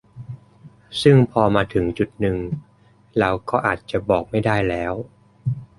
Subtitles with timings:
[1.01, 2.37] ซึ่งพอมาถึงจุดนึง
[3.19, 4.93] เราก็อาจจะบอกไม่ได้แล้ว